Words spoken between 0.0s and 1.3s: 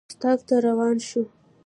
رُستاق ته روان شو.